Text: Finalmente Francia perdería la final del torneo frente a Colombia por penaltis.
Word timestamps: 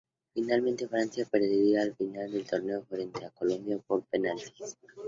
Finalmente 0.33 0.87
Francia 0.87 1.27
perdería 1.31 1.85
la 1.85 1.93
final 1.93 2.31
del 2.31 2.43
torneo 2.43 2.83
frente 2.85 3.23
a 3.23 3.29
Colombia 3.29 3.77
por 3.85 4.01
penaltis. 4.05 4.75